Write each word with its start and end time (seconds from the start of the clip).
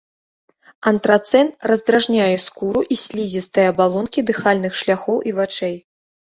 Антрацэн 0.91 1.47
раздражняе 1.71 2.29
скуру 2.45 2.81
і 2.95 2.97
слізістыя 3.03 3.67
абалонкі 3.75 4.25
дыхальных 4.31 4.73
шляхоў 4.81 5.17
і 5.31 5.37
вачэй. 5.43 5.79